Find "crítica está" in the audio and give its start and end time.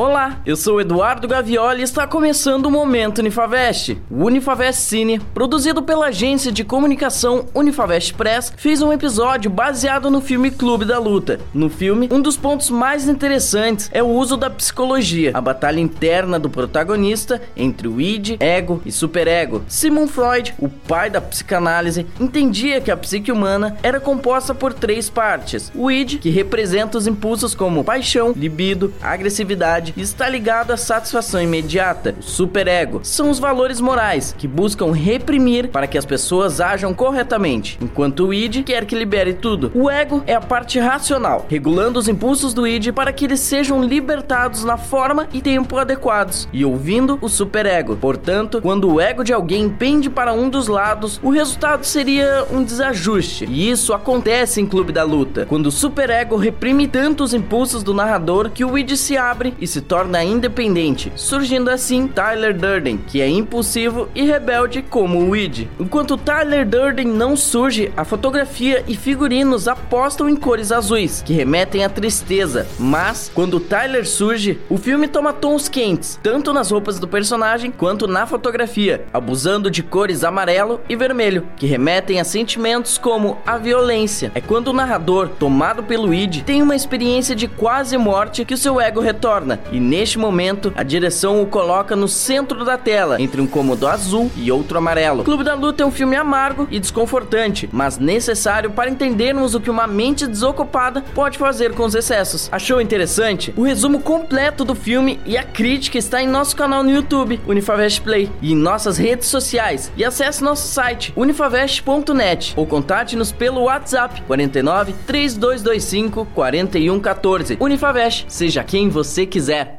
105.42-106.22